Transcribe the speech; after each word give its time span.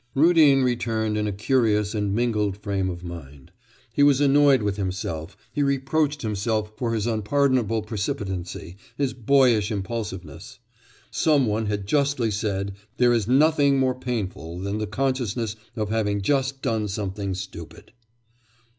Rudin 0.15 0.63
returned 0.63 1.15
in 1.15 1.27
a 1.27 1.31
curious 1.31 1.93
and 1.93 2.11
mingled 2.11 2.57
frame 2.57 2.89
of 2.89 3.03
mind. 3.03 3.51
He 3.93 4.01
was 4.01 4.19
annoyed 4.19 4.63
with 4.63 4.77
himself, 4.77 5.37
he 5.53 5.61
reproached 5.61 6.23
himself 6.23 6.71
for 6.75 6.95
his 6.95 7.05
unpardonable 7.05 7.83
precipitancy, 7.83 8.77
his 8.97 9.13
boyish 9.13 9.71
impulsiveness. 9.71 10.57
Some 11.11 11.45
one 11.45 11.67
has 11.67 11.81
justly 11.85 12.31
said: 12.31 12.73
there 12.97 13.13
is 13.13 13.27
nothing 13.27 13.77
more 13.77 13.93
painful 13.93 14.57
than 14.59 14.79
the 14.79 14.87
consciousness 14.87 15.55
of 15.75 15.89
having 15.91 16.23
just 16.23 16.63
done 16.63 16.87
something 16.87 17.35
stupid. 17.35 17.93